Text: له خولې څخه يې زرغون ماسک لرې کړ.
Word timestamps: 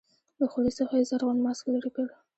له 0.39 0.45
خولې 0.51 0.71
څخه 0.79 0.93
يې 0.99 1.07
زرغون 1.09 1.37
ماسک 1.45 1.65
لرې 1.73 1.91
کړ. 1.95 2.07